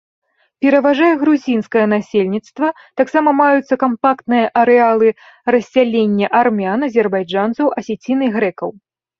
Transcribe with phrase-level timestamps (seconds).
[0.65, 2.67] Пераважае грузінскае насельніцтва,
[3.03, 5.09] таксама маюцца кампактныя арэалы
[5.57, 8.69] рассялення армян, азербайджанцаў, асецін і грэкаў.